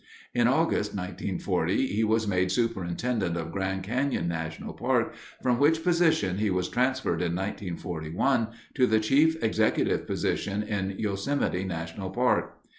In 0.33 0.47
August, 0.47 0.95
1940, 0.95 1.85
he 1.85 2.03
was 2.03 2.27
made 2.27 2.51
Superintendent 2.51 3.37
of 3.37 3.51
Grand 3.51 3.83
Canyon 3.83 4.27
National 4.27 4.73
Park, 4.73 5.13
from 5.43 5.59
which 5.59 5.83
position 5.83 6.39
he 6.39 6.49
was 6.49 6.67
transferred 6.69 7.21
in 7.21 7.35
1941 7.35 8.47
to 8.73 8.87
the 8.87 8.99
chief 8.99 9.37
executive 9.43 10.07
position 10.07 10.63
in 10.63 10.95
Yosemite 10.97 11.65
National 11.65 12.09
Park. 12.09 12.57